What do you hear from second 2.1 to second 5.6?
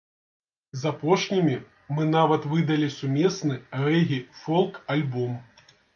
нават выдалі сумесны рэгі-фолк-альбом.